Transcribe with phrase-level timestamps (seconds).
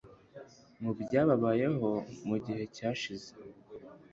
[0.81, 1.89] mu byababayeho
[2.27, 3.29] mu gihe cyashize;